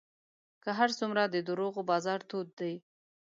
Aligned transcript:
که 0.63 0.69
هر 0.79 0.89
څومره 0.99 1.23
د 1.25 1.35
دروغو 1.47 1.81
بازار 1.91 2.19
تود 2.29 2.47
دی 2.59 2.73